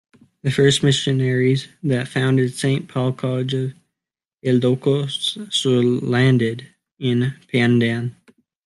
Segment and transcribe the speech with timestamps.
[0.41, 3.73] The first missionaries that founded Saint Paul College of
[4.43, 6.65] Ilocos Sur landed
[6.97, 8.15] in Pandan.